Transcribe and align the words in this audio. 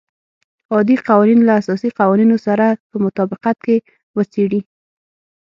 عادي 0.73 0.95
قوانین 1.09 1.39
له 1.47 1.53
اساسي 1.61 1.89
قوانینو 1.99 2.37
سره 2.45 2.65
په 2.89 2.95
مطابقت 3.05 3.57
کې 3.65 3.77
وڅېړي. 4.15 4.61